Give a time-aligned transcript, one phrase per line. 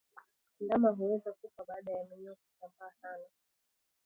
[0.61, 3.23] Ndama huweza kufa baada ya minyoo kusambaa sana